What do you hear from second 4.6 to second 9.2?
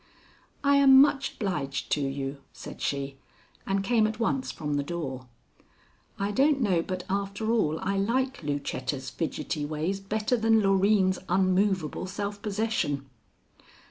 the door. I don't know but after all I like Lucetta's